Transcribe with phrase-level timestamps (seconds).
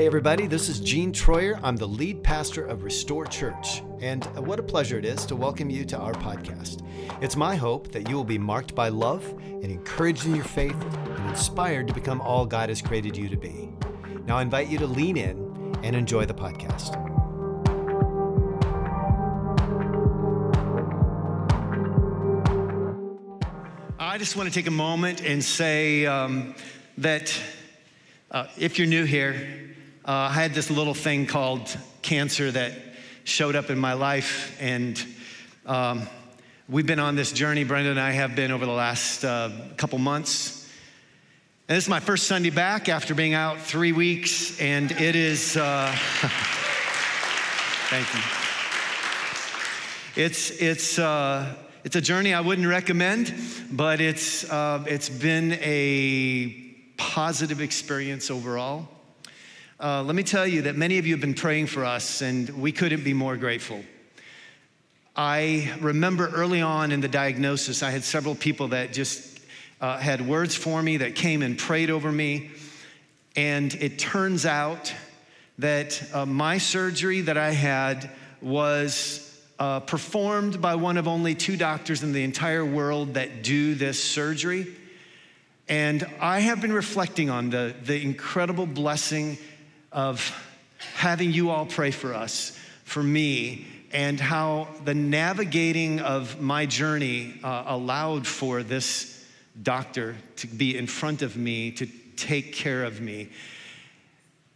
[0.00, 1.60] Hey, everybody, this is Gene Troyer.
[1.62, 5.68] I'm the lead pastor of Restore Church, and what a pleasure it is to welcome
[5.68, 6.82] you to our podcast.
[7.20, 10.74] It's my hope that you will be marked by love and encouraged in your faith
[10.94, 13.68] and inspired to become all God has created you to be.
[14.24, 16.96] Now, I invite you to lean in and enjoy the podcast.
[23.98, 26.54] I just want to take a moment and say um,
[26.96, 27.38] that
[28.30, 29.66] uh, if you're new here,
[30.06, 32.72] uh, I had this little thing called cancer that
[33.24, 35.02] showed up in my life, and
[35.66, 36.08] um,
[36.70, 37.64] we've been on this journey.
[37.64, 40.66] Brenda and I have been over the last uh, couple months.
[41.68, 45.58] And this is my first Sunday back after being out three weeks, and it is.
[45.58, 45.94] Uh,
[47.90, 48.20] thank you.
[50.24, 51.54] It's it's uh,
[51.84, 53.34] it's a journey I wouldn't recommend,
[53.70, 56.52] but it's uh, it's been a
[56.96, 58.88] positive experience overall.
[59.82, 62.50] Uh, let me tell you that many of you have been praying for us, and
[62.60, 63.82] we couldn't be more grateful.
[65.16, 69.40] I remember early on in the diagnosis, I had several people that just
[69.80, 72.50] uh, had words for me that came and prayed over me.
[73.36, 74.92] And it turns out
[75.56, 78.10] that uh, my surgery that I had
[78.42, 83.74] was uh, performed by one of only two doctors in the entire world that do
[83.74, 84.76] this surgery.
[85.70, 89.38] And I have been reflecting on the, the incredible blessing
[89.92, 90.32] of
[90.94, 97.34] having you all pray for us, for me, and how the navigating of my journey
[97.42, 99.24] uh, allowed for this
[99.62, 103.28] doctor to be in front of me, to take care of me.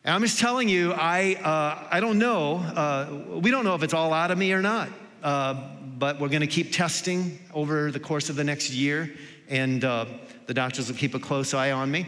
[0.05, 2.57] And I'm just telling you, I, uh, I don't know.
[2.57, 4.89] Uh, we don't know if it's all out of me or not.
[5.23, 5.55] Uh,
[5.99, 9.11] but we're going to keep testing over the course of the next year,
[9.49, 10.05] and uh,
[10.47, 12.07] the doctors will keep a close eye on me.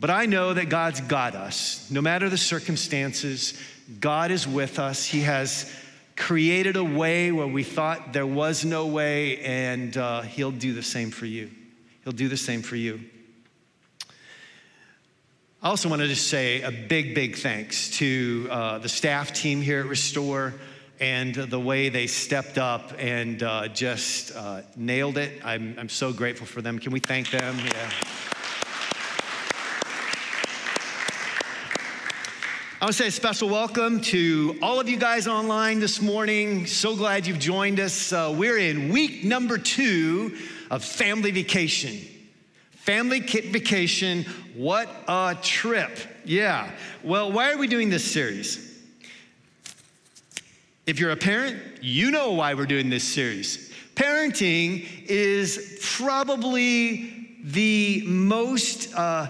[0.00, 1.90] But I know that God's got us.
[1.90, 3.58] No matter the circumstances,
[4.00, 5.04] God is with us.
[5.04, 5.72] He has
[6.16, 10.82] created a way where we thought there was no way, and uh, He'll do the
[10.82, 11.50] same for you.
[12.02, 13.00] He'll do the same for you.
[15.62, 19.80] I also want to say a big, big thanks to uh, the staff team here
[19.80, 20.52] at Restore
[21.00, 25.40] and the way they stepped up and uh, just uh, nailed it.
[25.42, 26.78] I'm, I'm so grateful for them.
[26.78, 27.56] Can we thank them?
[27.58, 27.90] Yeah.
[32.80, 36.66] I want to say a special welcome to all of you guys online this morning.
[36.66, 38.12] So glad you've joined us.
[38.12, 40.36] Uh, we're in week number two
[40.72, 42.00] of family vacation.
[42.72, 44.24] Family kit vacation,
[44.56, 45.98] what a trip.
[46.24, 46.68] Yeah.
[47.04, 48.82] Well, why are we doing this series?
[50.84, 53.72] If you're a parent, you know why we're doing this series.
[53.94, 59.28] Parenting is probably the most uh,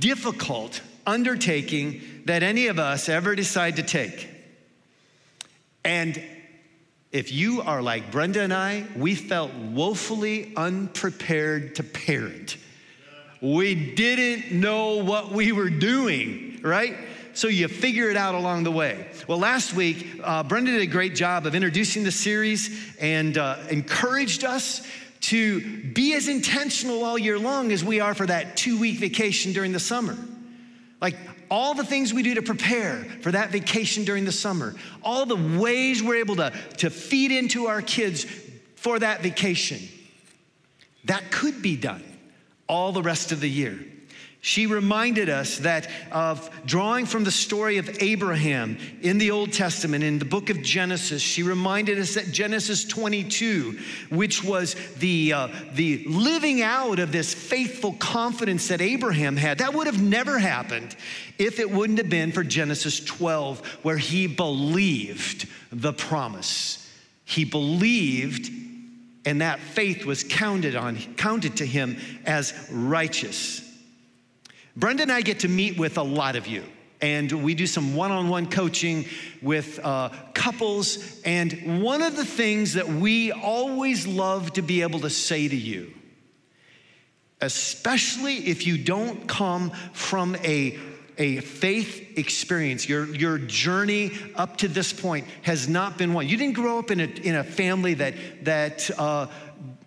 [0.00, 4.28] difficult undertaking that any of us ever decide to take.
[5.84, 6.22] And
[7.10, 12.58] if you are like Brenda and I, we felt woefully unprepared to parent.
[13.40, 16.96] We didn't know what we were doing, right?
[17.32, 19.06] So you figure it out along the way.
[19.26, 23.56] Well, last week, uh, Brenda did a great job of introducing the series and uh,
[23.70, 24.86] encouraged us
[25.20, 29.52] to be as intentional all year long as we are for that two week vacation
[29.52, 30.16] during the summer.
[31.00, 31.16] Like,
[31.50, 35.58] all the things we do to prepare for that vacation during the summer, all the
[35.58, 38.24] ways we're able to, to feed into our kids
[38.76, 39.80] for that vacation,
[41.04, 42.02] that could be done
[42.68, 43.78] all the rest of the year.
[44.40, 50.04] She reminded us that of drawing from the story of Abraham in the Old Testament,
[50.04, 53.78] in the book of Genesis, she reminded us that Genesis 22,
[54.10, 59.74] which was the, uh, the living out of this faithful confidence that Abraham had, that
[59.74, 60.94] would have never happened
[61.36, 66.88] if it wouldn't have been for Genesis 12, where he believed the promise.
[67.24, 68.52] He believed,
[69.24, 73.67] and that faith was counted on, counted to him as righteous.
[74.78, 76.62] Brenda and I get to meet with a lot of you.
[77.00, 79.06] And we do some one on one coaching
[79.42, 81.20] with uh, couples.
[81.24, 85.56] And one of the things that we always love to be able to say to
[85.56, 85.92] you,
[87.40, 90.78] especially if you don't come from a
[91.18, 92.88] a faith experience.
[92.88, 96.28] Your, your journey up to this point has not been one.
[96.28, 98.14] You didn't grow up in a, in a family that,
[98.44, 99.26] that uh,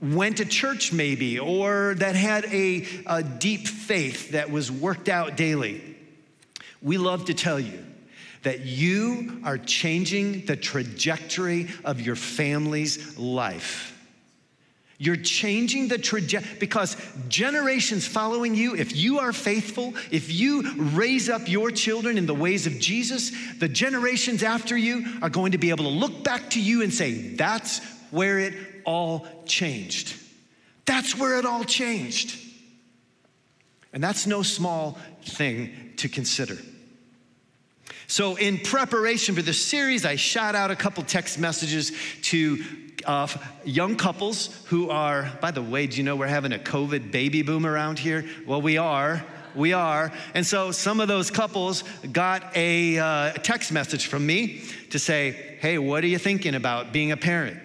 [0.02, 5.38] went to church maybe or that had a, a deep faith that was worked out
[5.38, 5.96] daily,
[6.82, 7.86] we love to tell you
[8.44, 13.90] that you are changing the trajectory of your family's life.
[14.98, 16.96] You're changing the trajectory because
[17.28, 22.36] generations following you, if you are faithful, if you raise up your children in the
[22.36, 26.52] ways of Jesus, the generations after you are going to be able to look back
[26.52, 27.80] to you and say, that's
[28.12, 28.54] where it
[28.86, 30.16] all changed.
[30.86, 32.38] That's where it all changed.
[33.94, 36.58] And that's no small thing to consider.
[38.08, 41.94] So, in preparation for this series, I shot out a couple text messages
[42.24, 42.64] to
[43.06, 43.28] uh,
[43.64, 47.42] young couples who are, by the way, do you know we're having a COVID baby
[47.42, 48.26] boom around here?
[48.46, 49.24] Well, we are.
[49.56, 50.12] We are.
[50.34, 55.58] And so some of those couples got a uh, text message from me to say,
[55.60, 57.60] hey, what are you thinking about being a parent?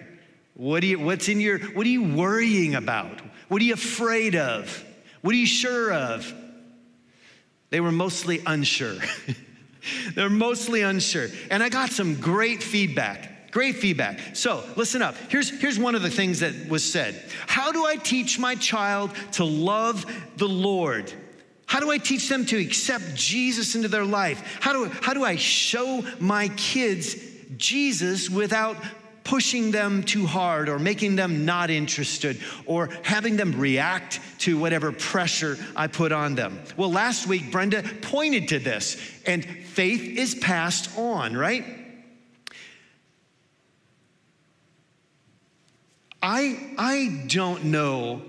[0.57, 3.21] What do you, what's in your, what are you worrying about?
[3.47, 4.83] What are you afraid of?
[5.21, 6.33] What are you sure of?
[7.69, 8.95] They were mostly unsure.
[10.15, 11.27] They're mostly unsure.
[11.51, 13.51] And I got some great feedback.
[13.51, 14.35] Great feedback.
[14.35, 15.15] So listen up.
[15.29, 19.11] Here's, here's one of the things that was said How do I teach my child
[19.33, 20.05] to love
[20.37, 21.13] the Lord?
[21.67, 24.59] How do I teach them to accept Jesus into their life?
[24.59, 27.15] How do, how do I show my kids
[27.57, 28.77] Jesus without
[29.27, 34.93] pushing them too hard or making them not interested or having them react to whatever
[34.93, 36.61] pressure I put on them.
[36.77, 38.95] Well, last week, Brenda pointed to this,
[39.25, 41.65] and faith is passed on, right?
[46.23, 48.21] I, I don't know,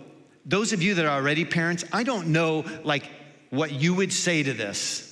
[0.44, 3.08] those of you that are already parents, I don't know like
[3.50, 5.04] what you would say to this.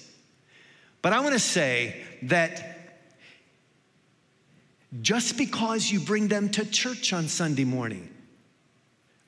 [1.00, 2.75] But I want to say that
[5.02, 8.08] just because you bring them to church on Sunday morning.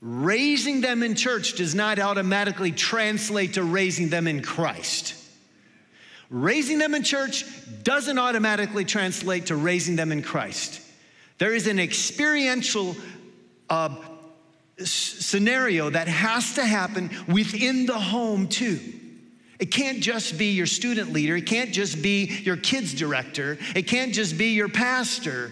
[0.00, 5.14] Raising them in church does not automatically translate to raising them in Christ.
[6.30, 7.44] Raising them in church
[7.82, 10.80] doesn't automatically translate to raising them in Christ.
[11.38, 12.96] There is an experiential
[13.70, 13.94] uh,
[14.78, 18.78] scenario that has to happen within the home, too.
[19.58, 21.34] It can't just be your student leader.
[21.36, 23.58] It can't just be your kids director.
[23.74, 25.50] It can't just be your pastor.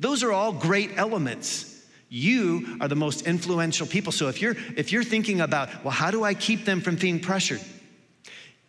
[0.00, 1.66] Those are all great elements.
[2.08, 4.10] You are the most influential people.
[4.10, 7.20] So if you're if you're thinking about, well, how do I keep them from being
[7.20, 7.60] pressured?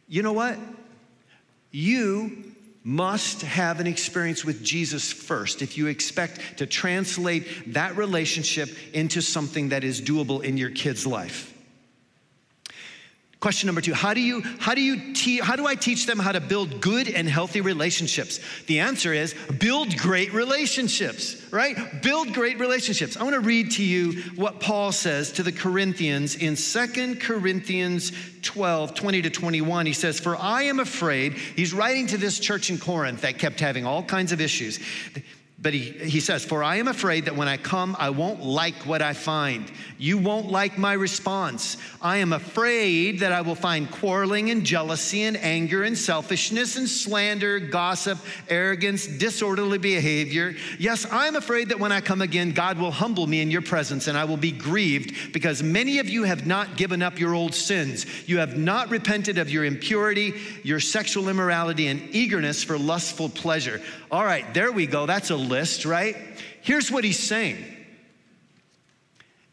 [0.08, 0.60] You know what?
[1.72, 2.52] You
[2.84, 9.22] must have an experience with Jesus first if you expect to translate that relationship into
[9.22, 11.51] something that is doable in your kid's life.
[13.42, 16.20] Question number two, how do you, how do you, te- how do I teach them
[16.20, 18.40] how to build good and healthy relationships?
[18.68, 21.76] The answer is build great relationships, right?
[22.04, 23.18] Build great relationships.
[23.18, 28.12] I want to read to you what Paul says to the Corinthians in Second Corinthians
[28.44, 29.88] 12, 20 to 21.
[29.88, 33.60] He says, For I am afraid, he's writing to this church in Corinth that kept
[33.60, 34.80] having all kinds of issues.
[35.62, 38.88] But he, he says, For I am afraid that when I come, I won't like
[38.88, 39.72] what I find.
[40.00, 41.78] You won't like my response.
[42.02, 46.90] I am afraid that I will find quarreling and jealousy and anger and selfishness and
[46.90, 48.18] slander, gossip,
[48.50, 50.56] arrogance, disorderly behavior.
[50.80, 54.08] Yes, I'm afraid that when I come again, God will humble me in your presence
[54.08, 57.54] and I will be grieved because many of you have not given up your old
[57.54, 58.08] sins.
[58.28, 60.34] You have not repented of your impurity,
[60.64, 63.80] your sexual immorality, and eagerness for lustful pleasure.
[64.10, 65.06] All right, there we go.
[65.06, 66.16] That's a list, right?
[66.62, 67.64] Here's what he's saying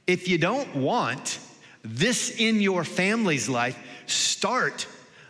[0.07, 1.39] if you don't want
[1.83, 4.87] this in your family's life, start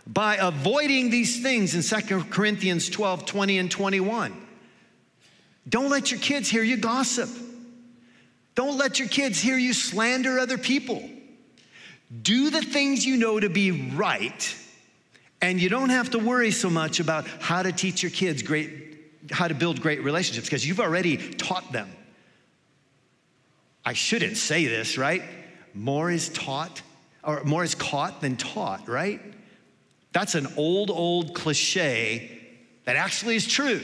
[0.07, 4.47] by avoiding these things in 2 Corinthians 12 20 and 21.
[5.69, 7.29] Don't let your kids hear you gossip.
[8.55, 11.03] Don't let your kids hear you slander other people.
[12.23, 14.57] Do the things you know to be right,
[15.43, 18.88] and you don't have to worry so much about how to teach your kids great
[19.31, 21.91] how to build great relationships because you've already taught them.
[23.85, 25.23] I shouldn't say this, right?
[25.75, 26.83] More is taught,
[27.25, 29.21] or more is caught than taught, right?
[30.13, 32.39] That's an old, old cliche
[32.85, 33.81] that actually is true.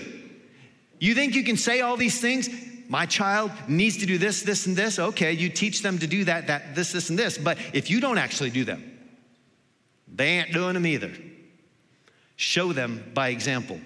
[0.98, 2.48] You think you can say all these things?
[2.88, 4.98] My child needs to do this, this, and this.
[4.98, 7.38] Okay, you teach them to do that, that, this, this, and this.
[7.38, 8.98] But if you don't actually do them,
[10.06, 11.12] they ain't doing them either.
[12.36, 13.80] Show them by example.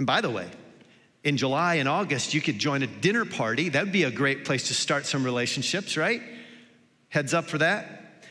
[0.00, 0.48] And by the way,
[1.24, 3.68] in July and August, you could join a dinner party.
[3.68, 6.22] That would be a great place to start some relationships, right?
[7.10, 8.24] Heads up for that.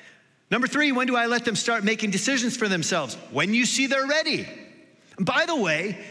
[0.50, 3.14] Number three, when do I let them start making decisions for themselves?
[3.30, 4.48] When you see they're ready.
[5.20, 6.04] by the way,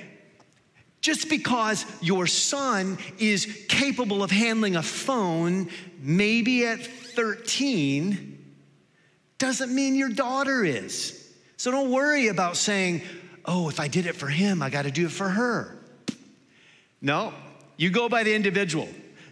[1.00, 8.38] just because your son is capable of handling a phone, maybe at 13,
[9.38, 11.34] doesn't mean your daughter is.
[11.56, 13.02] So don't worry about saying,
[13.48, 15.74] oh, if I did it for him, I got to do it for her.
[17.00, 17.32] No,
[17.76, 18.88] you go by the individual.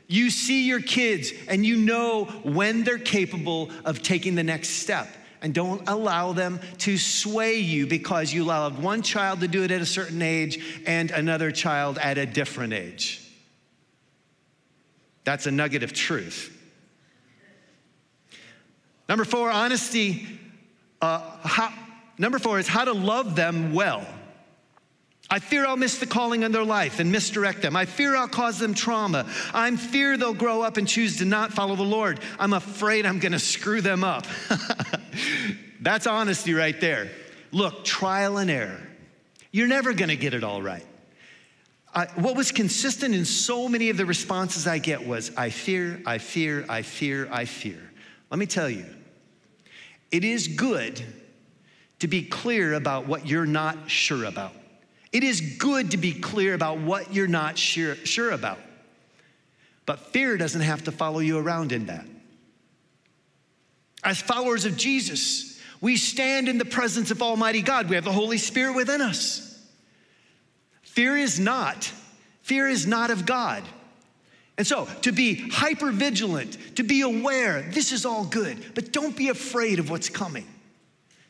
[0.08, 5.08] You see your kids and you know when they're capable of taking the next step.
[5.42, 9.70] And don't allow them to sway you because you allowed one child to do it
[9.70, 13.22] at a certain age and another child at a different age.
[15.24, 16.52] That's a nugget of truth.
[19.08, 20.26] Number four, honesty.
[21.02, 21.72] Uh, how,
[22.18, 24.06] number four is how to love them well.
[25.28, 27.74] I fear I'll miss the calling in their life and misdirect them.
[27.74, 29.26] I fear I'll cause them trauma.
[29.52, 32.20] I'm fear they'll grow up and choose to not follow the Lord.
[32.38, 34.24] I'm afraid I'm going to screw them up.
[35.80, 37.10] That's honesty right there.
[37.50, 38.80] Look, trial and error.
[39.50, 40.86] You're never going to get it all right.
[41.92, 46.02] I, what was consistent in so many of the responses I get was I fear,
[46.06, 47.90] I fear, I fear, I fear.
[48.30, 48.84] Let me tell you,
[50.12, 51.02] it is good
[52.00, 54.52] to be clear about what you're not sure about.
[55.12, 58.58] It is good to be clear about what you're not sure, sure about.
[59.86, 62.04] But fear doesn't have to follow you around in that.
[64.04, 67.88] As followers of Jesus, we stand in the presence of Almighty God.
[67.88, 69.42] We have the Holy Spirit within us.
[70.82, 71.92] Fear is not,
[72.42, 73.62] fear is not of God.
[74.58, 79.14] And so, to be hyper vigilant, to be aware, this is all good, but don't
[79.14, 80.46] be afraid of what's coming.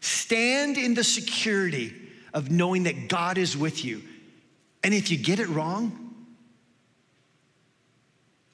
[0.01, 1.95] Stand in the security
[2.35, 4.03] of knowing that God is with you.
[4.85, 6.15] And if you get it wrong,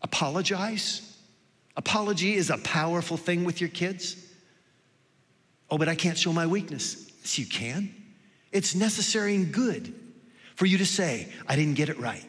[0.00, 1.16] apologize.
[1.76, 4.16] Apology is a powerful thing with your kids.
[5.70, 7.10] Oh, but I can't show my weakness.
[7.22, 7.94] Yes, you can.
[8.52, 9.94] It's necessary and good
[10.54, 12.24] for you to say, I didn't get it right.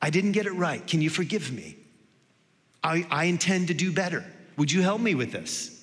[0.00, 0.86] I didn't get it right.
[0.86, 1.76] Can you forgive me?
[2.84, 4.24] I, I intend to do better.
[4.56, 5.77] Would you help me with this?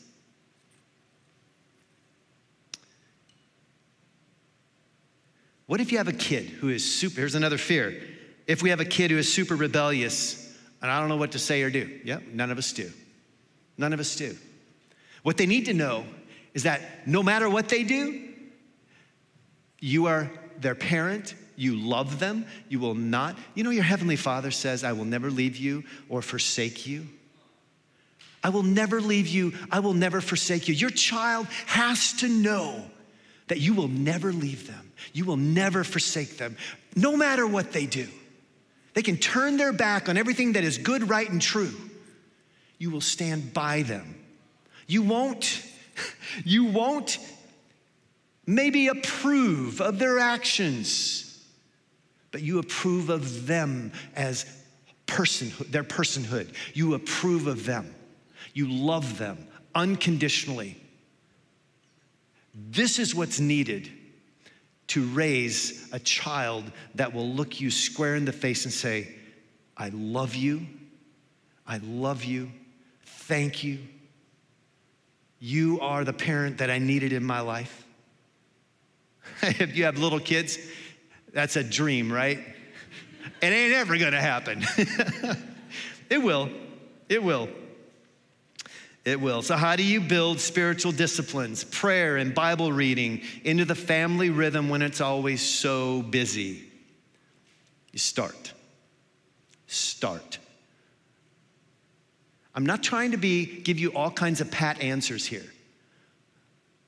[5.67, 8.01] What if you have a kid who is super, here's another fear.
[8.45, 10.41] If we have a kid who is super rebellious
[10.81, 12.91] and I don't know what to say or do, yep, none of us do.
[13.77, 14.35] None of us do.
[15.23, 16.05] What they need to know
[16.53, 18.29] is that no matter what they do,
[19.79, 23.35] you are their parent, you love them, you will not.
[23.55, 27.07] You know, your Heavenly Father says, I will never leave you or forsake you.
[28.43, 30.75] I will never leave you, I will never forsake you.
[30.75, 32.85] Your child has to know
[33.47, 34.84] that you will never leave them.
[35.13, 36.57] You will never forsake them,
[36.95, 38.07] no matter what they do.
[38.93, 41.73] They can turn their back on everything that is good, right, and true.
[42.77, 44.15] You will stand by them.
[44.87, 45.61] You won't,
[46.45, 47.17] you won't
[48.47, 51.43] maybe approve of their actions,
[52.31, 54.45] but you approve of them as
[55.07, 56.53] personhood, their personhood.
[56.73, 57.93] You approve of them.
[58.53, 60.81] You love them unconditionally.
[62.53, 63.91] This is what's needed
[64.87, 66.63] to raise a child
[66.95, 69.13] that will look you square in the face and say,
[69.77, 70.65] I love you.
[71.67, 72.51] I love you.
[73.03, 73.79] Thank you.
[75.39, 77.85] You are the parent that I needed in my life.
[79.41, 80.57] if you have little kids,
[81.33, 82.39] that's a dream, right?
[83.41, 84.65] It ain't ever gonna happen.
[86.09, 86.49] it will.
[87.09, 87.49] It will.
[89.05, 89.43] It will.
[89.43, 94.67] So, how do you build spiritual disciplines, prayer and Bible reading into the family rhythm
[94.67, 96.63] when it's always so busy?
[97.91, 98.51] You start.
[99.67, 100.39] Start.
[102.55, 105.45] I'm not trying to be give you all kinds of pat answers here.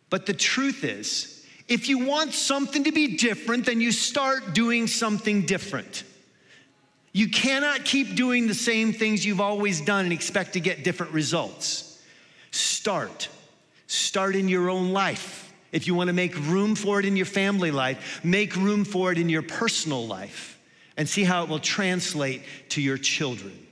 [0.10, 4.88] But the truth is, if you want something to be different, then you start doing
[4.88, 6.04] something different.
[7.12, 11.12] You cannot keep doing the same things you've always done and expect to get different
[11.12, 11.87] results.
[12.58, 13.30] Start.
[13.86, 15.54] Start in your own life.
[15.72, 19.12] If you want to make room for it in your family life, make room for
[19.12, 20.60] it in your personal life
[20.96, 23.68] and see how it will translate to your children.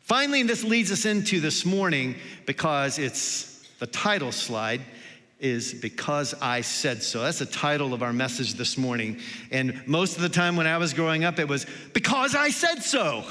[0.00, 2.14] Finally, and this leads us into this morning
[2.46, 4.80] because it's the title slide
[5.40, 7.22] is because I said so.
[7.22, 9.20] That's the title of our message this morning.
[9.50, 12.82] And most of the time when I was growing up, it was because I said
[12.82, 13.24] so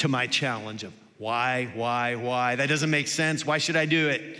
[0.00, 2.56] to my challenge of why, why, why?
[2.56, 3.44] That doesn't make sense.
[3.44, 4.38] Why should I do it?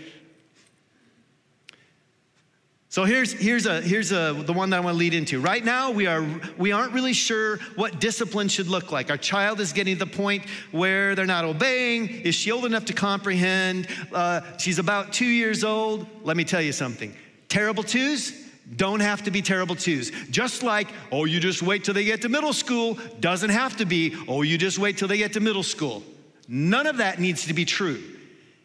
[2.88, 5.40] So here's, here's, a, here's a, the one that I want to lead into.
[5.40, 6.26] Right now, we, are,
[6.58, 9.10] we aren't really sure what discipline should look like.
[9.10, 12.08] Our child is getting to the point where they're not obeying.
[12.08, 13.86] Is she old enough to comprehend?
[14.12, 16.06] Uh, she's about two years old.
[16.24, 17.14] Let me tell you something
[17.48, 18.39] terrible twos
[18.76, 20.10] don't have to be terrible twos.
[20.30, 23.84] Just like, oh, you just wait till they get to middle school, doesn't have to
[23.84, 26.02] be, oh, you just wait till they get to middle school.
[26.48, 28.02] None of that needs to be true.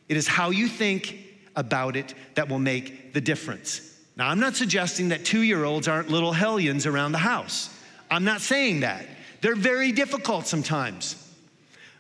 [0.08, 1.18] It is how you think
[1.56, 3.82] about it that will make the difference.
[4.16, 7.70] Now, I'm not suggesting that two year olds aren't little hellions around the house.
[8.10, 9.06] I'm not saying that.
[9.42, 11.22] They're very difficult sometimes.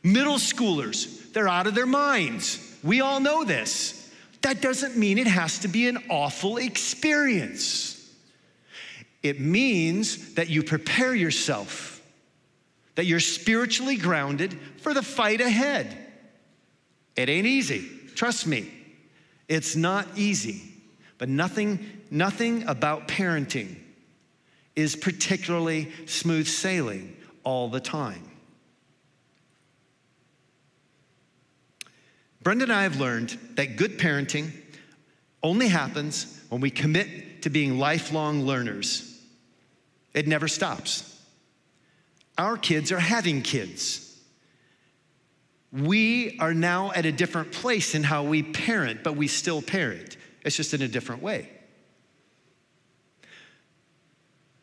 [0.03, 2.77] Middle schoolers, they're out of their minds.
[2.83, 4.09] We all know this.
[4.41, 7.94] That doesn't mean it has to be an awful experience.
[9.25, 12.00] It means that you prepare yourself,
[12.94, 15.98] that you're spiritually grounded for the fight ahead.
[17.15, 18.72] It ain't easy, trust me.
[19.48, 20.62] It's not easy,
[21.17, 23.77] but nothing, nothing about parenting
[24.75, 28.22] is particularly smooth sailing all the time.
[32.44, 34.51] Brenda and I have learned that good parenting
[35.41, 39.13] only happens when we commit to being lifelong learners.
[40.15, 41.22] It never stops.
[42.38, 44.01] Our kids are having kids.
[45.74, 50.15] We are now at a different place in how we parent, but we still parent.
[50.43, 51.50] It's just in a different way.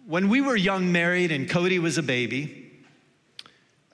[0.06, 2.72] When we were young married and Cody was a baby,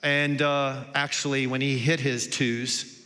[0.01, 3.05] and uh, actually when he hit his twos,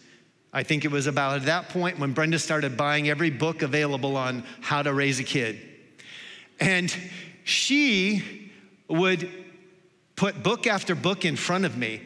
[0.54, 4.16] I think it was about at that point when Brenda started buying every book available
[4.16, 5.60] on how to raise a kid.
[6.60, 6.96] And
[7.44, 8.43] she
[8.94, 9.30] would
[10.16, 12.02] put book after book in front of me.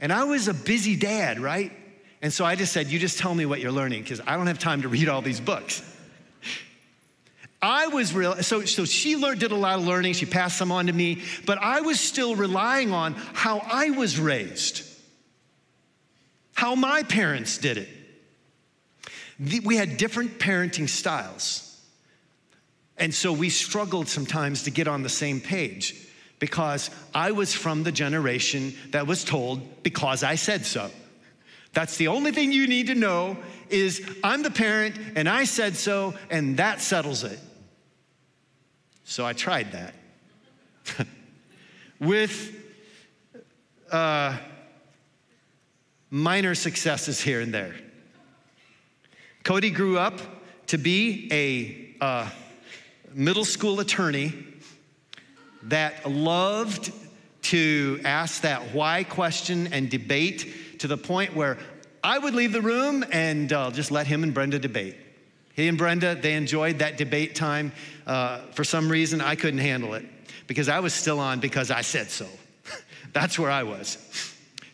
[0.00, 1.72] And I was a busy dad, right?
[2.20, 4.46] And so I just said, You just tell me what you're learning, because I don't
[4.46, 5.82] have time to read all these books.
[7.60, 10.12] I was real, so, so she learned, did a lot of learning.
[10.12, 14.20] She passed some on to me, but I was still relying on how I was
[14.20, 14.86] raised,
[16.52, 17.88] how my parents did it.
[19.64, 21.64] We had different parenting styles.
[22.98, 26.04] And so we struggled sometimes to get on the same page
[26.44, 30.90] because I was from the generation that was told, because I said so.
[31.72, 33.38] That's the only thing you need to know
[33.70, 37.40] is I'm the parent and I said so, and that settles it.
[39.04, 39.94] So I tried that
[41.98, 42.54] with
[43.90, 44.36] uh,
[46.10, 47.74] minor successes here and there.
[49.44, 50.20] Cody grew up
[50.66, 52.28] to be a uh,
[53.14, 54.34] middle school attorney
[55.64, 56.92] that loved
[57.42, 61.58] to ask that why question and debate to the point where
[62.02, 64.96] I would leave the room and uh, just let him and Brenda debate.
[65.54, 67.72] He and Brenda, they enjoyed that debate time.
[68.06, 70.04] Uh, for some reason, I couldn't handle it
[70.46, 72.26] because I was still on because I said so.
[73.12, 73.96] That's where I was.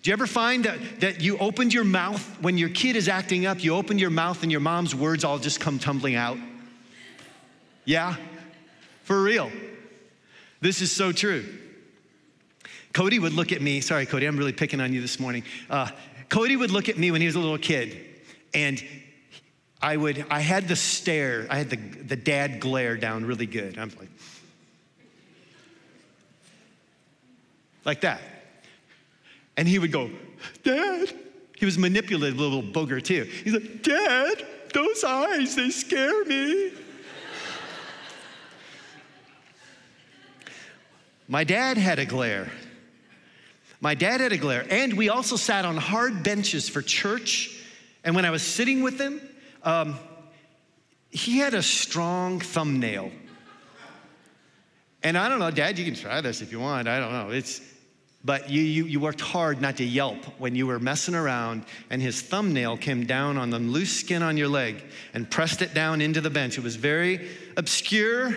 [0.03, 3.45] Do you ever find that, that you opened your mouth when your kid is acting
[3.45, 6.39] up, you open your mouth and your mom's words all just come tumbling out?
[7.85, 8.17] Yeah?
[9.05, 9.51] For real.
[10.61, 11.45] This is so true.
[12.93, 15.45] Cody would look at me, sorry, Cody, I'm really picking on you this morning.
[15.69, 15.89] Uh,
[16.29, 17.97] Cody would look at me when he was a little kid,
[18.53, 18.83] and
[19.81, 23.79] I would, I had the stare, I had the, the dad glare down really good.
[23.79, 24.09] I'm like,
[27.85, 28.21] like that.
[29.57, 30.11] And he would go,
[30.63, 31.13] Dad.
[31.57, 33.25] He was manipulative, little booger too.
[33.25, 36.73] He's like, Dad, those eyes, they scare me.
[41.31, 42.51] My dad had a glare.
[43.81, 44.67] My dad had a glare.
[44.69, 47.57] And we also sat on hard benches for church.
[48.03, 49.21] And when I was sitting with him,
[49.63, 49.97] um,
[51.09, 53.13] he had a strong thumbnail.
[55.05, 56.89] And I don't know, Dad, you can try this if you want.
[56.89, 57.31] I don't know.
[57.31, 57.61] It's,
[58.25, 62.03] but you, you, you worked hard not to yelp when you were messing around, and
[62.03, 64.83] his thumbnail came down on the loose skin on your leg
[65.15, 66.59] and pressed it down into the bench.
[66.59, 68.35] It was very obscure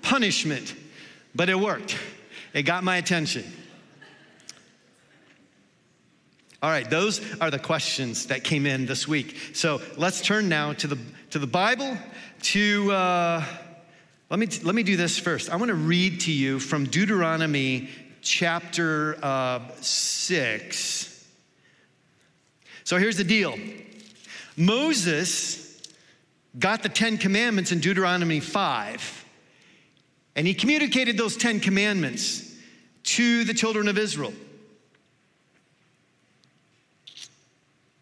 [0.00, 0.76] punishment,
[1.34, 1.98] but it worked.
[2.56, 3.44] It got my attention.
[6.62, 9.36] All right, those are the questions that came in this week.
[9.52, 10.98] So let's turn now to the,
[11.32, 11.98] to the Bible.
[12.40, 13.44] To uh,
[14.30, 15.50] let me let me do this first.
[15.50, 17.90] I want to read to you from Deuteronomy
[18.22, 21.28] chapter uh, six.
[22.84, 23.54] So here's the deal.
[24.56, 25.82] Moses
[26.58, 29.25] got the Ten Commandments in Deuteronomy five,
[30.36, 32.54] and he communicated those Ten Commandments
[33.04, 34.34] to the children of Israel.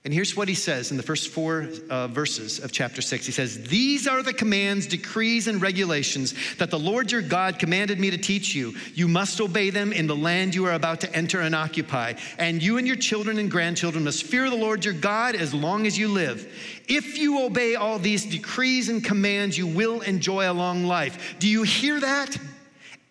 [0.04, 3.24] And here's what he says in the first four uh, verses of chapter six.
[3.24, 7.98] He says, These are the commands, decrees, and regulations that the Lord your God commanded
[7.98, 8.74] me to teach you.
[8.92, 12.12] You must obey them in the land you are about to enter and occupy.
[12.38, 15.86] And you and your children and grandchildren must fear the Lord your God as long
[15.86, 16.52] as you live.
[16.86, 21.36] If you obey all these decrees and commands, you will enjoy a long life.
[21.38, 22.36] Do you hear that?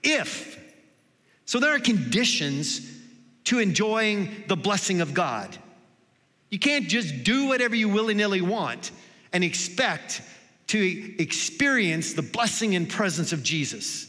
[0.03, 0.59] If.
[1.45, 2.87] So there are conditions
[3.45, 5.57] to enjoying the blessing of God.
[6.53, 8.91] You can't just do whatever you willy nilly want
[9.33, 10.21] and expect
[10.67, 14.05] to experience the blessing and presence of Jesus.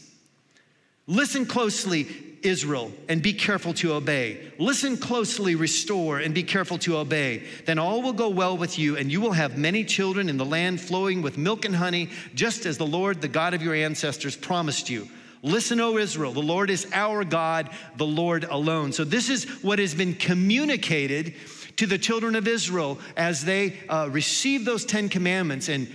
[1.07, 2.07] Listen closely.
[2.43, 4.51] Israel, and be careful to obey.
[4.59, 7.41] Listen closely, restore, and be careful to obey.
[7.65, 10.45] Then all will go well with you, and you will have many children in the
[10.45, 14.35] land flowing with milk and honey, just as the Lord, the God of your ancestors,
[14.35, 15.09] promised you.
[15.41, 18.91] Listen, O Israel, the Lord is our God, the Lord alone.
[18.91, 21.33] So, this is what has been communicated
[21.77, 25.69] to the children of Israel as they uh, receive those Ten Commandments.
[25.69, 25.87] And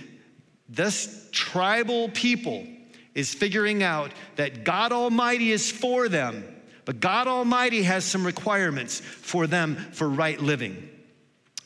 [0.69, 2.65] this tribal people
[3.13, 6.43] is figuring out that God Almighty is for them,
[6.85, 10.89] but God Almighty has some requirements for them for right living.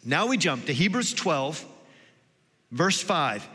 [0.04, 1.65] Now we jump to Hebrews 12,
[2.71, 3.47] verse 5.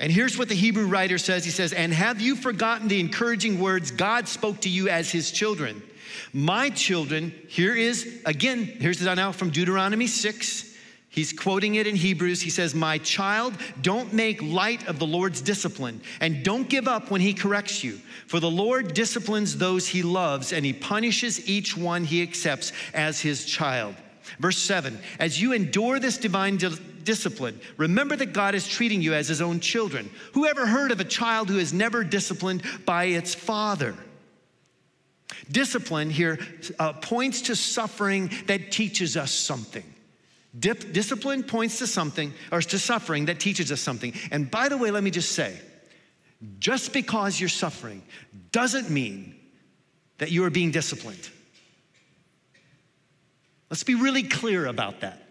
[0.00, 3.60] And here's what the Hebrew writer says He says, And have you forgotten the encouraging
[3.60, 5.82] words God spoke to you as his children?
[6.32, 10.72] My children, here is, again, here's the now from Deuteronomy 6.
[11.08, 12.42] He's quoting it in Hebrews.
[12.42, 17.12] He says, My child, don't make light of the Lord's discipline, and don't give up
[17.12, 18.00] when he corrects you.
[18.26, 23.20] For the Lord disciplines those he loves, and he punishes each one he accepts as
[23.20, 23.94] his child.
[24.40, 29.14] Verse 7 As you endure this divine di- discipline, remember that God is treating you
[29.14, 30.10] as his own children.
[30.32, 33.94] Who ever heard of a child who is never disciplined by its father?
[35.50, 36.38] Discipline here
[36.78, 39.84] uh, points to suffering that teaches us something.
[40.58, 44.14] Dip, discipline points to something, or to suffering that teaches us something.
[44.30, 45.58] And by the way, let me just say
[46.58, 48.02] just because you're suffering
[48.52, 49.34] doesn't mean
[50.18, 51.28] that you are being disciplined.
[53.70, 55.23] Let's be really clear about that.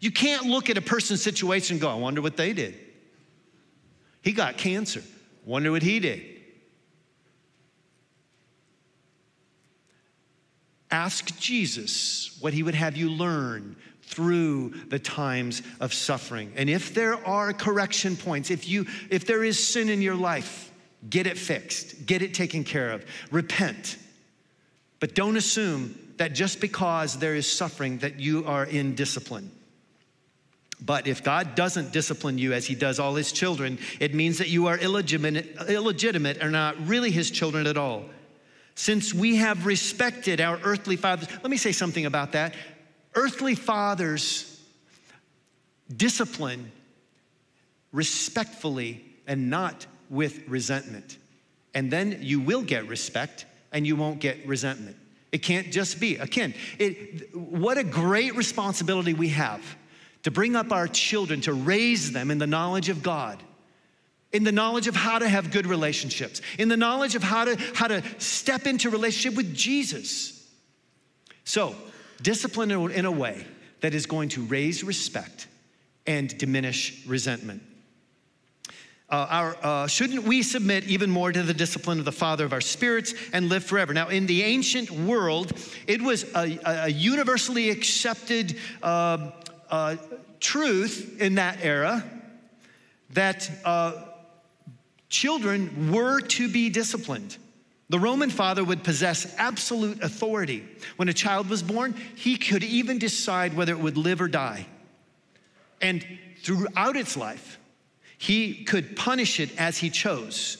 [0.00, 2.74] You can't look at a person's situation and go, I wonder what they did.
[4.22, 5.02] He got cancer.
[5.44, 6.22] Wonder what he did.
[10.90, 16.52] Ask Jesus what he would have you learn through the times of suffering.
[16.56, 20.72] And if there are correction points, if you if there is sin in your life,
[21.08, 23.04] get it fixed, get it taken care of.
[23.30, 23.96] Repent.
[24.98, 29.50] But don't assume that just because there is suffering that you are in discipline.
[30.84, 34.48] But if God doesn't discipline you as he does all his children, it means that
[34.48, 38.04] you are illegitimate, illegitimate or not really his children at all.
[38.74, 42.54] Since we have respected our earthly fathers, let me say something about that.
[43.14, 44.46] Earthly fathers
[45.94, 46.70] discipline
[47.92, 51.18] respectfully and not with resentment.
[51.74, 54.96] And then you will get respect and you won't get resentment.
[55.32, 56.16] It can't just be.
[56.16, 59.62] Again, it, what a great responsibility we have
[60.22, 63.42] to bring up our children, to raise them in the knowledge of God,
[64.32, 67.56] in the knowledge of how to have good relationships, in the knowledge of how to,
[67.74, 70.48] how to step into relationship with Jesus.
[71.44, 71.74] So,
[72.22, 73.46] discipline in a way
[73.80, 75.48] that is going to raise respect
[76.06, 77.62] and diminish resentment.
[79.08, 82.52] Uh, our, uh, shouldn't we submit even more to the discipline of the Father of
[82.52, 83.92] our spirits and live forever?
[83.92, 85.52] Now, in the ancient world,
[85.88, 89.32] it was a, a universally accepted uh,
[89.70, 89.96] uh
[90.40, 92.04] truth in that era
[93.12, 93.92] that uh,
[95.08, 97.36] children were to be disciplined.
[97.88, 100.64] The Roman father would possess absolute authority.
[100.96, 104.66] When a child was born, he could even decide whether it would live or die.
[105.80, 106.06] And
[106.42, 107.58] throughout its life,
[108.16, 110.56] he could punish it as he chose.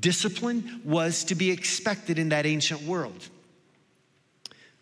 [0.00, 3.28] Discipline was to be expected in that ancient world.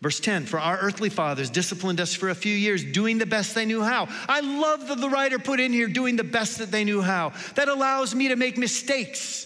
[0.01, 3.55] Verse 10 For our earthly fathers disciplined us for a few years, doing the best
[3.55, 4.07] they knew how.
[4.27, 7.33] I love that the writer put in here, doing the best that they knew how.
[7.55, 9.45] That allows me to make mistakes.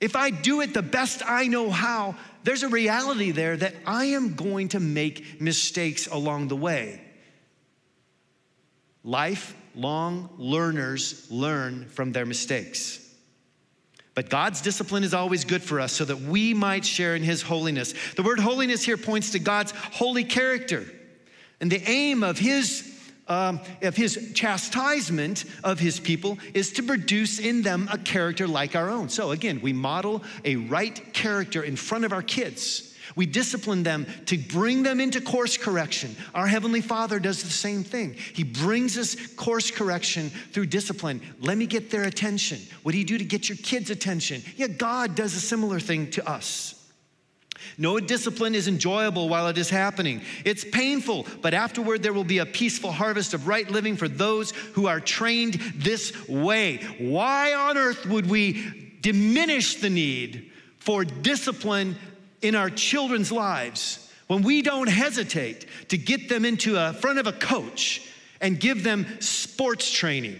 [0.00, 4.06] If I do it the best I know how, there's a reality there that I
[4.06, 7.00] am going to make mistakes along the way.
[9.02, 13.07] Lifelong learners learn from their mistakes.
[14.18, 17.40] But God's discipline is always good for us so that we might share in His
[17.40, 17.94] holiness.
[18.16, 20.86] The word holiness here points to God's holy character.
[21.60, 27.38] And the aim of His um, of his chastisement of his people is to produce
[27.38, 29.10] in them a character like our own.
[29.10, 32.87] So again, we model a right character in front of our kids.
[33.18, 36.14] We discipline them to bring them into course correction.
[36.36, 38.14] Our Heavenly Father does the same thing.
[38.14, 41.20] He brings us course correction through discipline.
[41.40, 42.60] Let me get their attention.
[42.84, 44.40] What do you do to get your kids' attention?
[44.56, 46.88] Yeah, God does a similar thing to us.
[47.76, 50.22] No discipline is enjoyable while it is happening.
[50.44, 54.52] It's painful, but afterward there will be a peaceful harvest of right living for those
[54.74, 56.76] who are trained this way.
[57.00, 61.96] Why on earth would we diminish the need for discipline
[62.42, 67.26] in our children's lives when we don't hesitate to get them into a front of
[67.26, 68.06] a coach
[68.40, 70.38] and give them sports training.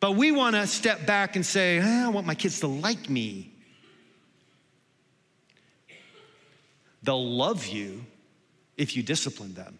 [0.00, 3.08] But we want to step back and say, ah, I want my kids to like
[3.08, 3.50] me.
[7.02, 8.04] They'll love you
[8.76, 9.78] if you discipline them.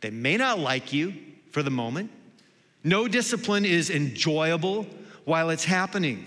[0.00, 1.14] They may not like you
[1.52, 2.10] for the moment.
[2.82, 4.86] No discipline is enjoyable
[5.24, 6.26] while it's happening.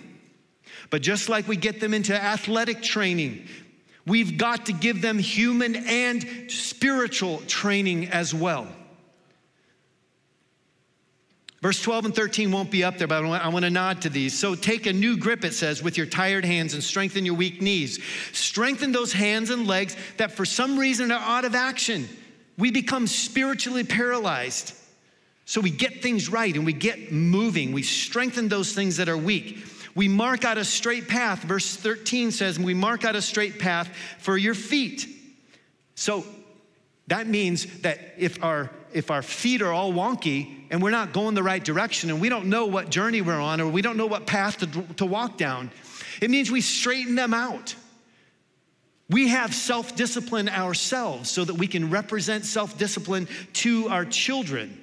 [0.89, 3.47] But just like we get them into athletic training,
[4.05, 8.67] we've got to give them human and spiritual training as well.
[11.63, 14.37] Verse 12 and 13 won't be up there, but I want to nod to these.
[14.37, 17.61] So take a new grip, it says, with your tired hands and strengthen your weak
[17.61, 18.03] knees.
[18.33, 22.09] Strengthen those hands and legs that for some reason are out of action.
[22.57, 24.75] We become spiritually paralyzed.
[25.45, 27.71] So we get things right and we get moving.
[27.71, 29.65] We strengthen those things that are weak.
[29.95, 31.43] We mark out a straight path.
[31.43, 35.07] Verse 13 says, We mark out a straight path for your feet.
[35.95, 36.25] So
[37.07, 41.33] that means that if our if our feet are all wonky and we're not going
[41.33, 44.05] the right direction and we don't know what journey we're on or we don't know
[44.05, 45.71] what path to, to walk down,
[46.21, 47.75] it means we straighten them out.
[49.09, 54.82] We have self discipline ourselves so that we can represent self discipline to our children.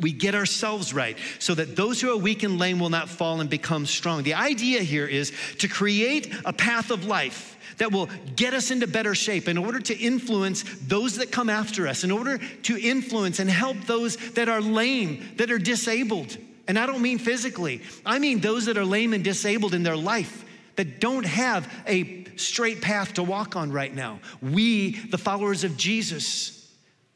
[0.00, 3.40] We get ourselves right so that those who are weak and lame will not fall
[3.40, 4.22] and become strong.
[4.22, 8.86] The idea here is to create a path of life that will get us into
[8.86, 13.38] better shape in order to influence those that come after us, in order to influence
[13.38, 16.36] and help those that are lame, that are disabled.
[16.66, 19.96] And I don't mean physically, I mean those that are lame and disabled in their
[19.96, 20.44] life
[20.76, 24.20] that don't have a straight path to walk on right now.
[24.40, 26.57] We, the followers of Jesus,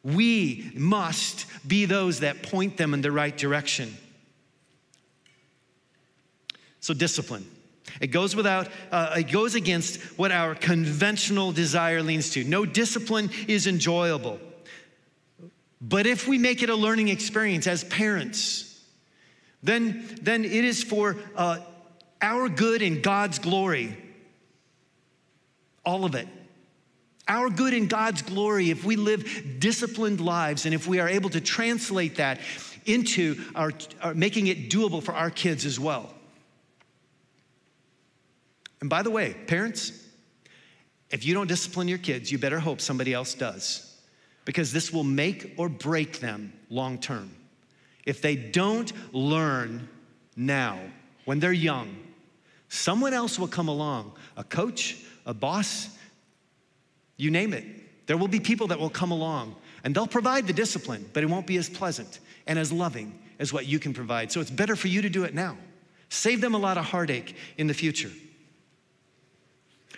[0.03, 3.97] we must be those that point them in the right direction.
[6.81, 7.47] So, discipline.
[8.01, 12.43] It goes without, uh, it goes against what our conventional desire leans to.
[12.43, 14.41] No discipline is enjoyable.
[15.81, 18.81] But if we make it a learning experience as parents,
[19.63, 21.59] then, then it is for uh,
[22.21, 23.97] our good and God's glory.
[25.85, 26.29] All of it.
[27.33, 31.31] Our good and God's glory if we live disciplined lives and if we are able
[31.31, 32.41] to translate that
[32.85, 36.13] into our, our making it doable for our kids as well.
[38.83, 39.93] And by the way, parents,
[41.11, 43.97] if you don't discipline your kids, you better hope somebody else does,
[44.45, 47.35] because this will make or break them long term.
[48.05, 49.89] If they don't learn
[50.37, 50.79] now,
[51.25, 51.97] when they're young,
[52.69, 55.89] someone else will come along a coach, a boss,
[57.17, 57.65] you name it.
[58.07, 61.27] There will be people that will come along and they'll provide the discipline, but it
[61.27, 64.31] won't be as pleasant and as loving as what you can provide.
[64.33, 65.57] So it's better for you to do it now.
[66.09, 68.11] Save them a lot of heartache in the future.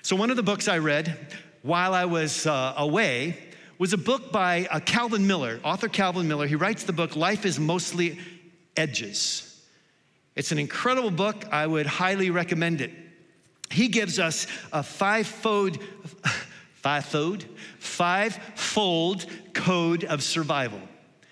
[0.02, 1.16] So, one of the books I read
[1.62, 3.38] while I was uh, away
[3.78, 6.46] was a book by uh, Calvin Miller, author Calvin Miller.
[6.46, 8.18] He writes the book Life is Mostly
[8.76, 9.64] Edges.
[10.36, 11.46] It's an incredible book.
[11.50, 12.90] I would highly recommend it.
[13.70, 15.78] He gives us a five-fold,
[16.84, 17.46] five-fold,
[17.78, 20.80] five-fold code of survival.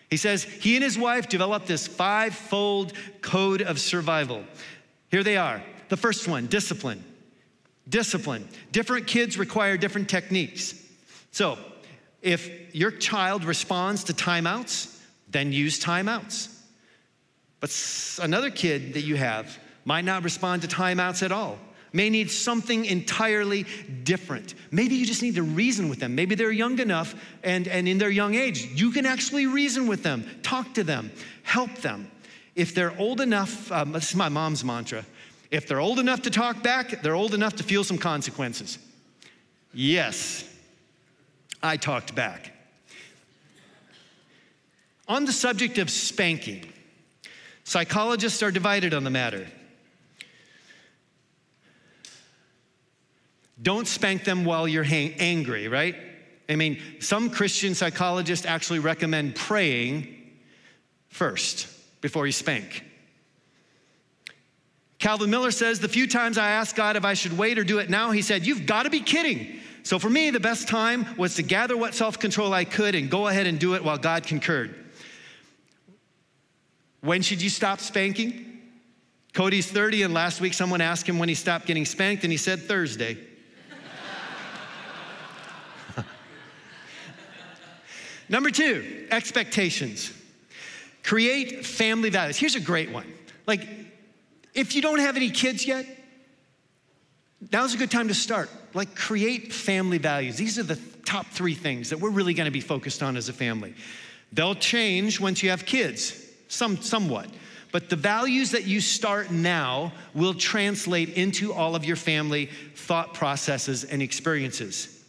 [0.08, 4.44] He says he and his wife developed this five-fold code of survival.
[5.10, 5.62] Here they are.
[5.90, 7.04] The first one, discipline.
[7.86, 8.48] Discipline.
[8.70, 10.74] Different kids require different techniques.
[11.32, 11.58] So,
[12.22, 16.48] if your child responds to timeouts, then use timeouts.
[17.60, 21.58] But another kid that you have might not respond to timeouts at all,
[21.92, 23.66] may need something entirely
[24.04, 24.54] different.
[24.70, 26.14] Maybe you just need to reason with them.
[26.14, 30.02] Maybe they're young enough and, and in their young age, you can actually reason with
[30.02, 31.10] them, talk to them,
[31.42, 32.10] help them.
[32.54, 35.04] If they're old enough, um, this is my mom's mantra
[35.52, 38.78] if they're old enough to talk back, they're old enough to feel some consequences.
[39.74, 40.50] Yes,
[41.62, 42.52] I talked back.
[45.06, 46.64] On the subject of spanking,
[47.64, 49.46] psychologists are divided on the matter.
[53.62, 55.94] Don't spank them while you're hang- angry, right?
[56.48, 60.16] I mean, some Christian psychologists actually recommend praying
[61.08, 61.68] first
[62.00, 62.84] before you spank.
[64.98, 67.78] Calvin Miller says, The few times I asked God if I should wait or do
[67.78, 69.60] it now, he said, You've got to be kidding.
[69.84, 73.10] So for me, the best time was to gather what self control I could and
[73.10, 74.74] go ahead and do it while God concurred.
[77.00, 78.60] When should you stop spanking?
[79.32, 82.36] Cody's 30, and last week someone asked him when he stopped getting spanked, and he
[82.36, 83.18] said Thursday.
[88.28, 90.12] Number two, expectations.
[91.02, 92.36] Create family values.
[92.36, 93.06] Here's a great one.
[93.46, 93.66] Like,
[94.54, 95.86] if you don't have any kids yet,
[97.50, 98.50] now's a good time to start.
[98.74, 100.36] Like, create family values.
[100.36, 103.32] These are the top three things that we're really gonna be focused on as a
[103.32, 103.74] family.
[104.32, 106.14] They'll change once you have kids,
[106.48, 107.28] some, somewhat.
[107.72, 113.14] But the values that you start now will translate into all of your family thought
[113.14, 115.02] processes and experiences.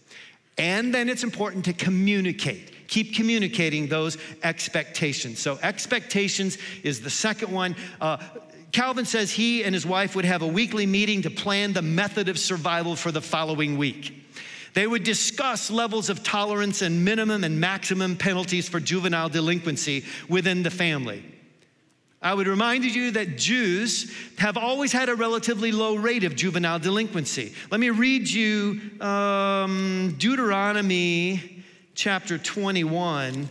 [0.58, 2.73] And then it's important to communicate.
[2.88, 5.40] Keep communicating those expectations.
[5.40, 7.76] So, expectations is the second one.
[8.02, 8.18] Uh,
[8.72, 12.28] Calvin says he and his wife would have a weekly meeting to plan the method
[12.28, 14.20] of survival for the following week.
[14.74, 20.64] They would discuss levels of tolerance and minimum and maximum penalties for juvenile delinquency within
[20.64, 21.24] the family.
[22.24, 26.80] I would remind you that Jews have always had a relatively low rate of juvenile
[26.80, 27.54] delinquency.
[27.70, 31.53] Let me read you um, Deuteronomy
[31.96, 33.48] chapter 21.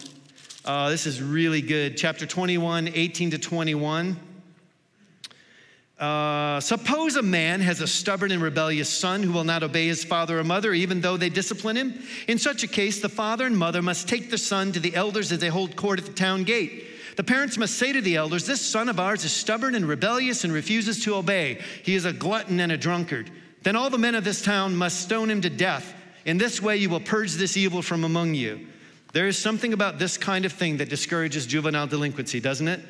[0.64, 1.96] Uh, this is really good.
[1.96, 4.16] Chapter 21, 18 to 21.
[5.98, 10.02] Uh, suppose a man has a stubborn and rebellious son who will not obey his
[10.02, 12.02] father or mother, even though they discipline him.
[12.26, 15.30] In such a case, the father and mother must take the son to the elders
[15.30, 16.86] as they hold court at the town gate.
[17.16, 20.42] The parents must say to the elders, This son of ours is stubborn and rebellious
[20.42, 21.60] and refuses to obey.
[21.84, 23.30] He is a glutton and a drunkard.
[23.62, 25.94] Then all the men of this town must stone him to death.
[26.24, 28.66] In this way, you will purge this evil from among you.
[29.12, 32.80] There is something about this kind of thing that discourages juvenile delinquency, doesn't it?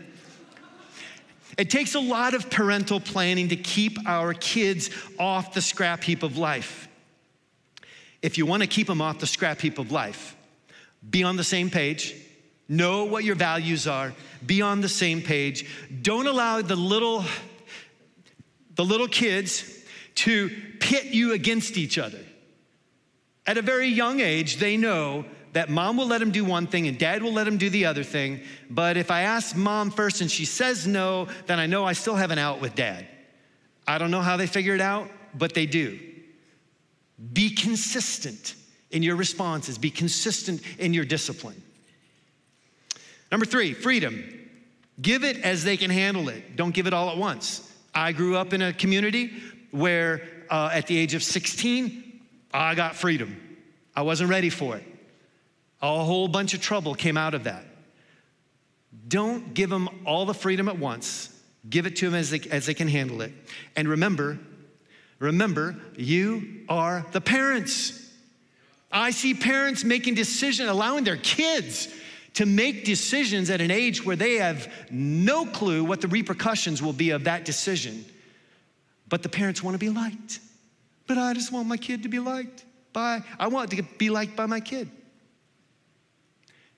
[1.59, 6.23] It takes a lot of parental planning to keep our kids off the scrap heap
[6.23, 6.89] of life.
[8.23, 10.37] If you want to keep them off the scrap heap of life,
[11.09, 12.15] be on the same page,
[12.69, 14.15] know what your values are,
[14.47, 15.69] be on the same page.
[16.03, 17.25] Don't allow the little
[18.75, 22.21] the little kids to pit you against each other.
[23.47, 26.89] At a very young age, they know that mom will let them do one thing
[26.89, 28.41] and dad will let them do the other thing.
[28.71, 32.15] But if I ask mom first and she says no, then I know I still
[32.15, 33.07] have an out with dad.
[33.87, 35.99] I don't know how they figure it out, but they do.
[37.33, 38.55] Be consistent
[38.91, 41.61] in your responses, be consistent in your discipline.
[43.31, 44.23] Number three, freedom.
[45.01, 46.57] Give it as they can handle it.
[46.57, 47.73] Don't give it all at once.
[47.95, 49.33] I grew up in a community
[49.71, 52.12] where uh, at the age of 16,
[52.53, 53.41] I got freedom.
[53.95, 54.85] I wasn't ready for it.
[55.81, 57.65] A whole bunch of trouble came out of that.
[59.09, 61.29] Don't give them all the freedom at once.
[61.69, 63.33] Give it to them as they, as they can handle it.
[63.77, 64.39] And remember,
[65.19, 68.11] remember, you are the parents.
[68.91, 71.89] I see parents making decisions, allowing their kids
[72.35, 76.93] to make decisions at an age where they have no clue what the repercussions will
[76.93, 78.05] be of that decision.
[79.09, 80.41] But the parents want to be liked.
[81.13, 84.35] But I just want my kid to be liked by, I want to be liked
[84.35, 84.91] by my kid.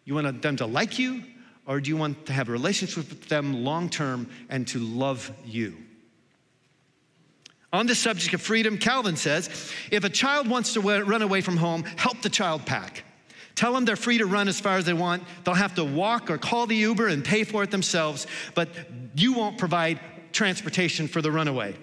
[0.04, 1.22] You want them to like you,
[1.66, 5.30] or do you want to have a relationship with them long term and to love
[5.44, 5.76] you?
[7.72, 11.56] On the subject of freedom, Calvin says if a child wants to run away from
[11.56, 13.04] home, help the child pack.
[13.54, 15.22] Tell them they're free to run as far as they want.
[15.44, 18.68] They'll have to walk or call the Uber and pay for it themselves, but
[19.14, 20.00] you won't provide
[20.32, 21.76] transportation for the runaway.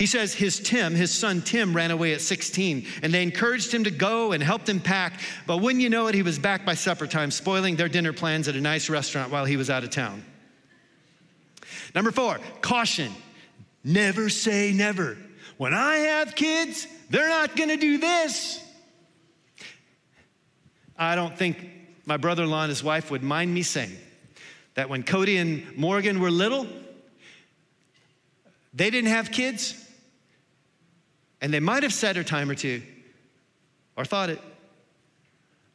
[0.00, 3.84] He says his Tim, his son Tim, ran away at 16, and they encouraged him
[3.84, 5.20] to go and helped him pack.
[5.46, 8.48] But wouldn't you know it, he was back by supper time, spoiling their dinner plans
[8.48, 10.24] at a nice restaurant while he was out of town.
[11.94, 13.12] Number four, caution.
[13.84, 15.18] Never say never.
[15.58, 18.58] When I have kids, they're not gonna do this.
[20.96, 21.58] I don't think
[22.06, 23.98] my brother in law and his wife would mind me saying
[24.76, 26.66] that when Cody and Morgan were little,
[28.72, 29.88] they didn't have kids,
[31.40, 32.82] and they might have said a time or two,
[33.96, 34.40] or thought it.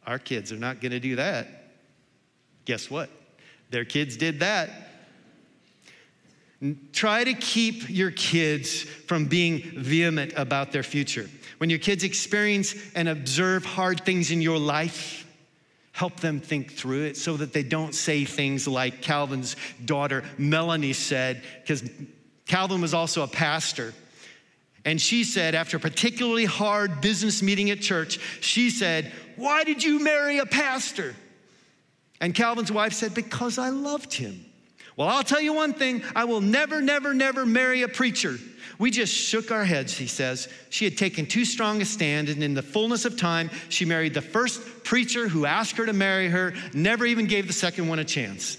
[0.06, 1.48] Our kids are not going to do that.
[2.66, 3.10] Guess what?
[3.72, 4.70] Their kids did that.
[6.94, 11.30] Try to keep your kids from being vehement about their future.
[11.58, 15.28] When your kids experience and observe hard things in your life,
[15.92, 20.94] help them think through it so that they don't say things like Calvin's daughter Melanie
[20.94, 21.90] said, because
[22.46, 23.94] Calvin was also a pastor.
[24.86, 29.84] And she said, after a particularly hard business meeting at church, she said, Why did
[29.84, 31.16] you marry a pastor?
[32.22, 34.46] And Calvin's wife said, Because I loved him.
[34.96, 38.38] Well, I'll tell you one thing I will never, never, never marry a preacher.
[38.78, 40.48] We just shook our heads, he says.
[40.70, 44.14] She had taken too strong a stand, and in the fullness of time, she married
[44.14, 48.00] the first preacher who asked her to marry her, never even gave the second one
[48.00, 48.58] a chance.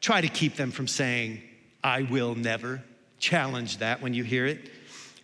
[0.00, 1.42] Try to keep them from saying,
[1.82, 2.82] I will never.
[3.18, 4.70] Challenge that when you hear it.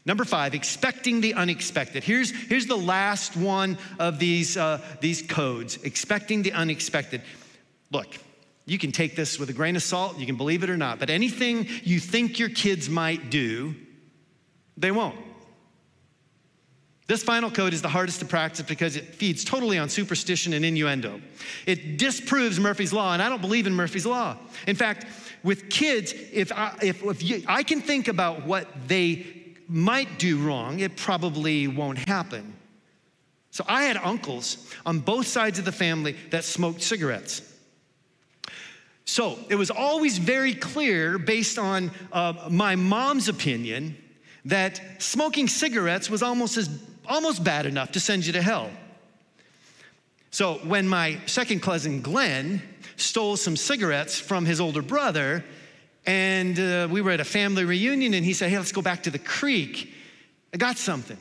[0.05, 2.03] Number five, expecting the unexpected.
[2.03, 7.23] Here's, here's the last one of these, uh, these codes expecting the unexpected.
[7.93, 8.09] Look,
[8.65, 10.99] you can take this with a grain of salt, you can believe it or not,
[10.99, 13.75] but anything you think your kids might do,
[14.77, 15.19] they won't.
[17.09, 20.65] This final code is the hardest to practice because it feeds totally on superstition and
[20.65, 21.21] innuendo.
[21.67, 24.37] It disproves Murphy's Law, and I don't believe in Murphy's Law.
[24.67, 25.07] In fact,
[25.43, 29.27] with kids, if I, if, if you, I can think about what they
[29.69, 32.55] might do wrong, it probably won't happen.
[33.51, 37.43] So I had uncles on both sides of the family that smoked cigarettes.
[39.05, 43.97] So it was always very clear, based on uh, my mom's opinion,
[44.45, 46.71] that smoking cigarettes was almost as
[47.09, 48.71] almost bad enough to send you to hell.
[50.31, 52.63] So when my second cousin Glenn
[53.03, 55.45] stole some cigarettes from his older brother,
[56.07, 59.03] and uh, we were at a family reunion, and he said, "Hey, let's go back
[59.05, 59.93] to the creek.
[60.55, 61.19] I got something."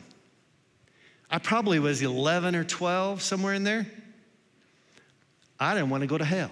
[1.32, 3.88] I probably was 11 or 12, somewhere in there.
[5.58, 6.52] I didn't want to go to hell.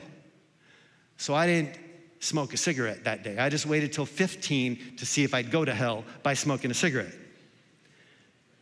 [1.17, 1.77] So I didn't
[2.19, 3.37] smoke a cigarette that day.
[3.37, 6.73] I just waited till 15 to see if I'd go to hell by smoking a
[6.73, 7.13] cigarette.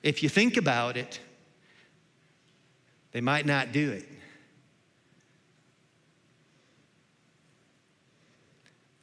[0.02, 1.20] If you think about it,
[3.12, 4.08] they might not do it.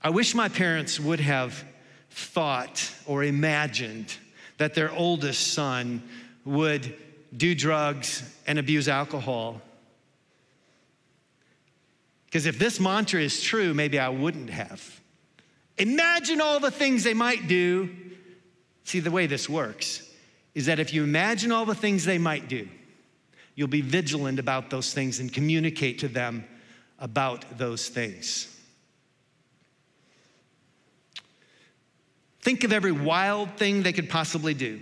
[0.05, 1.65] I wish my parents would have
[2.11, 4.15] thought or imagined
[4.59, 6.03] that their oldest son
[6.45, 6.95] would
[7.35, 9.63] do drugs and abuse alcohol.
[12.27, 15.01] Because if this mantra is true, maybe I wouldn't have.
[15.79, 17.89] Imagine all the things they might do.
[18.85, 20.07] See, the way this works
[20.55, 22.69] is that if you imagine all the things they might do,
[23.55, 26.45] you'll be vigilant about those things and communicate to them
[26.99, 28.54] about those things.
[32.45, 34.81] Think of every wild thing they could possibly do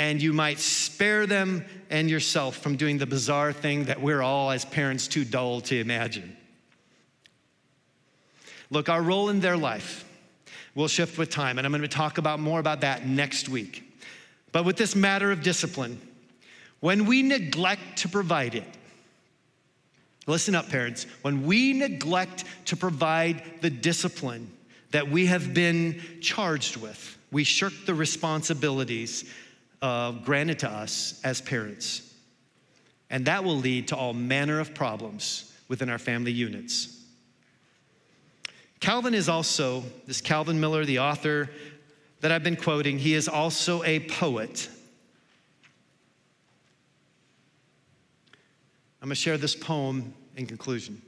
[0.00, 4.50] and you might spare them and yourself from doing the bizarre thing that we're all,
[4.50, 6.34] as parents, too dull to imagine.
[8.70, 10.06] Look, our role in their life
[10.74, 13.92] will shift with time, and I'm going to talk about more about that next week.
[14.52, 16.00] But with this matter of discipline,
[16.80, 18.64] when we neglect to provide it,
[20.26, 24.50] listen up, parents, when we neglect to provide the discipline
[24.90, 29.24] that we have been charged with, we shirk the responsibilities
[29.82, 32.14] uh, granted to us as parents.
[33.08, 36.96] And that will lead to all manner of problems within our family units.
[38.80, 41.50] Calvin is also, this Calvin Miller, the author
[42.20, 44.68] that I've been quoting, he is also a poet.
[49.02, 51.00] I'm to share this poem in conclusion.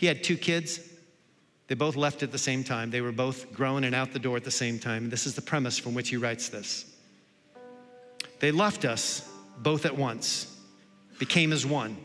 [0.00, 0.80] He had two kids.
[1.66, 2.90] They both left at the same time.
[2.90, 5.10] They were both grown and out the door at the same time.
[5.10, 6.86] This is the premise from which he writes this.
[8.38, 10.56] They left us both at once,
[11.18, 11.98] became as one.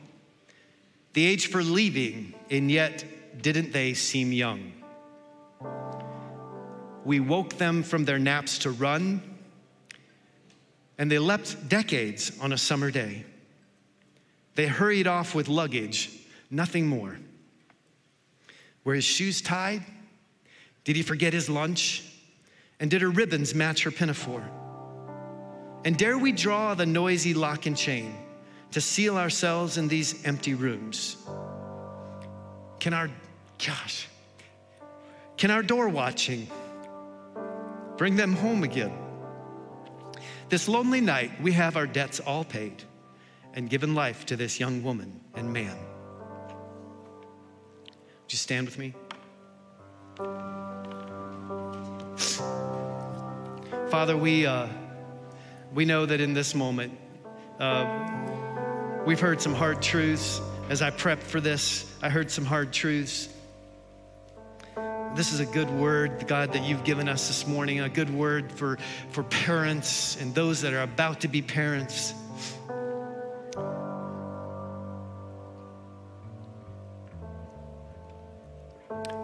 [1.13, 3.05] The age for leaving, and yet
[3.41, 4.73] didn't they seem young?
[7.05, 9.21] We woke them from their naps to run,
[10.97, 13.23] and they leapt decades on a summer day.
[14.55, 16.11] They hurried off with luggage,
[16.51, 17.19] nothing more.
[18.85, 19.83] Were his shoes tied?
[20.85, 22.03] Did he forget his lunch?
[22.79, 24.49] And did her ribbons match her pinafore?
[25.83, 28.15] And dare we draw the noisy lock and chain
[28.71, 31.17] to seal ourselves in these empty rooms?
[32.79, 33.09] Can our,
[33.65, 34.07] gosh,
[35.37, 36.47] can our door watching
[37.97, 38.93] bring them home again?
[40.49, 42.83] This lonely night, we have our debts all paid
[43.53, 45.75] and given life to this young woman and man.
[48.35, 48.93] You stand with me?
[53.89, 54.67] Father, we, uh,
[55.73, 56.99] we know that in this moment,
[57.61, 60.41] uh, we've heard some hard truths.
[60.67, 63.29] As I prepped for this, I heard some hard truths.
[65.15, 68.51] This is a good word, God, that you've given us this morning, a good word
[68.51, 68.77] for,
[69.11, 72.13] for parents and those that are about to be parents.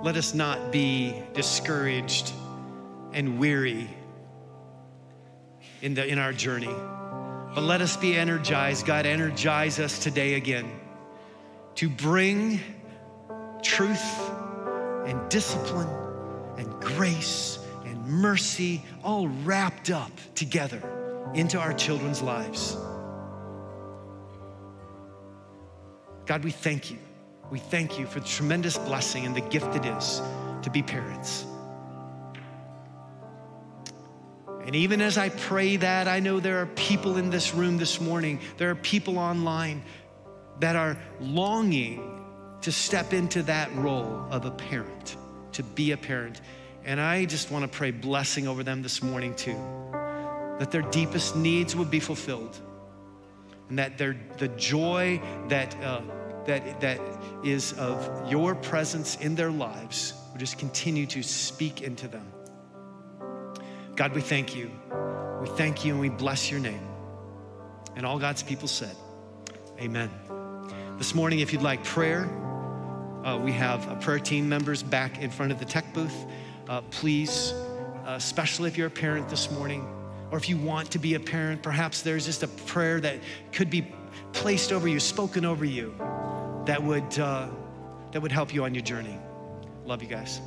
[0.03, 2.33] Let us not be discouraged
[3.13, 3.87] and weary
[5.83, 6.73] in, the, in our journey,
[7.53, 8.87] but let us be energized.
[8.87, 10.71] God, energize us today again
[11.75, 12.59] to bring
[13.61, 14.31] truth
[15.05, 15.89] and discipline
[16.57, 20.81] and grace and mercy all wrapped up together
[21.35, 22.75] into our children's lives.
[26.25, 26.97] God, we thank you
[27.51, 30.21] we thank you for the tremendous blessing and the gift it is
[30.63, 31.45] to be parents.
[34.65, 37.99] And even as I pray that, I know there are people in this room this
[37.99, 39.83] morning, there are people online
[40.61, 42.23] that are longing
[42.61, 45.17] to step into that role of a parent,
[45.51, 46.39] to be a parent.
[46.85, 49.57] And I just want to pray blessing over them this morning, too,
[50.57, 52.57] that their deepest needs would be fulfilled,
[53.67, 56.01] and that their, the joy that uh,
[56.45, 56.99] that, that
[57.43, 62.31] is of your presence in their lives would just continue to speak into them.
[63.95, 64.71] God, we thank you.
[65.41, 66.87] We thank you and we bless your name.
[67.95, 68.95] And all God's people said,
[69.79, 70.09] Amen.
[70.97, 72.29] This morning, if you'd like prayer,
[73.23, 76.25] uh, we have uh, prayer team members back in front of the tech booth.
[76.69, 77.53] Uh, please,
[78.05, 79.87] uh, especially if you're a parent this morning,
[80.31, 83.17] or if you want to be a parent, perhaps there's just a prayer that
[83.51, 83.81] could be
[84.33, 85.93] placed over you, spoken over you,
[86.65, 87.49] that would, uh,
[88.11, 89.17] that would help you on your journey.
[89.85, 90.41] Love you guys.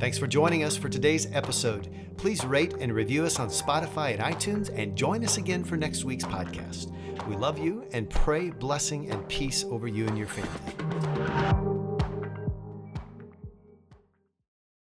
[0.00, 1.94] Thanks for joining us for today's episode.
[2.16, 6.04] Please rate and review us on Spotify and iTunes and join us again for next
[6.04, 6.90] week's podcast.
[7.28, 11.79] We love you and pray blessing and peace over you and your family.